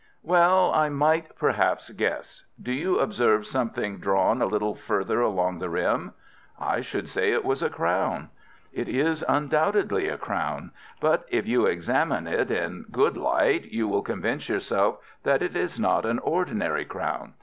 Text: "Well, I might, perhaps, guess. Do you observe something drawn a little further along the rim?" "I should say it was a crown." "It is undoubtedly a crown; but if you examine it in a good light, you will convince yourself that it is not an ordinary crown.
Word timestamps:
"Well, 0.23 0.73
I 0.73 0.89
might, 0.89 1.35
perhaps, 1.35 1.91
guess. 1.91 2.41
Do 2.59 2.71
you 2.73 2.97
observe 2.97 3.45
something 3.45 3.99
drawn 3.99 4.41
a 4.41 4.47
little 4.47 4.73
further 4.73 5.21
along 5.21 5.59
the 5.59 5.69
rim?" 5.69 6.13
"I 6.59 6.81
should 6.81 7.07
say 7.07 7.31
it 7.33 7.45
was 7.45 7.61
a 7.61 7.69
crown." 7.69 8.31
"It 8.73 8.89
is 8.89 9.23
undoubtedly 9.29 10.09
a 10.09 10.17
crown; 10.17 10.71
but 10.99 11.25
if 11.29 11.45
you 11.47 11.67
examine 11.67 12.25
it 12.25 12.49
in 12.49 12.85
a 12.89 12.91
good 12.91 13.15
light, 13.15 13.65
you 13.65 13.87
will 13.87 14.01
convince 14.01 14.49
yourself 14.49 14.97
that 15.21 15.43
it 15.43 15.55
is 15.55 15.79
not 15.79 16.07
an 16.07 16.17
ordinary 16.17 16.83
crown. 16.85 17.35